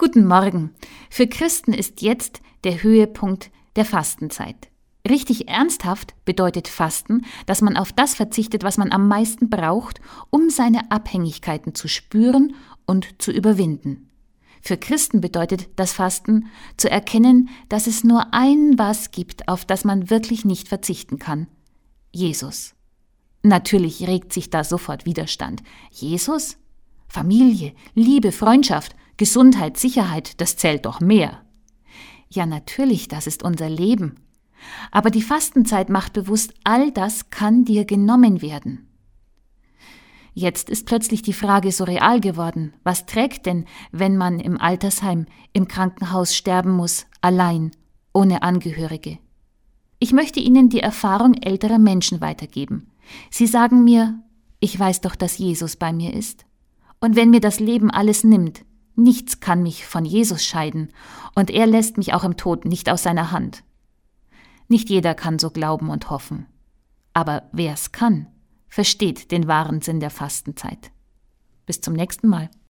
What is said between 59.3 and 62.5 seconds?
kann mich von Jesus scheiden, und er lässt mich auch im